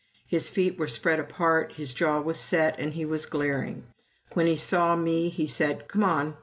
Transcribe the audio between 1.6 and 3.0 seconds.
his jaw was set, and